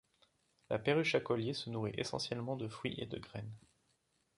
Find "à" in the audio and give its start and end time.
1.13-1.19